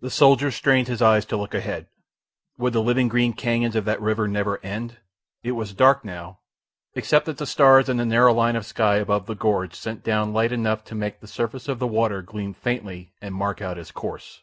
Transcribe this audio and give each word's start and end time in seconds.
The 0.00 0.10
soldier 0.10 0.50
strained 0.50 0.88
his 0.88 1.00
eyes 1.00 1.24
to 1.26 1.36
look 1.36 1.54
ahead. 1.54 1.86
Would 2.58 2.72
the 2.72 2.82
living 2.82 3.06
green 3.06 3.32
canons 3.32 3.76
of 3.76 3.84
that 3.84 4.00
river 4.00 4.26
never 4.26 4.58
end? 4.64 4.96
It 5.44 5.52
was 5.52 5.72
dark 5.72 6.04
now, 6.04 6.40
except 6.96 7.26
that 7.26 7.38
the 7.38 7.46
stars 7.46 7.88
in 7.88 7.98
the 7.98 8.04
narrow 8.04 8.34
line 8.34 8.56
of 8.56 8.66
sky 8.66 8.96
above 8.96 9.26
the 9.26 9.36
gorge 9.36 9.74
sent 9.76 10.02
down 10.02 10.32
light 10.32 10.50
enough 10.50 10.82
to 10.86 10.96
make 10.96 11.20
the 11.20 11.28
surface 11.28 11.68
of 11.68 11.78
the 11.78 11.86
water 11.86 12.20
gleam 12.20 12.52
faintly 12.52 13.12
and 13.22 13.32
mark 13.32 13.62
out 13.62 13.76
his 13.76 13.92
course. 13.92 14.42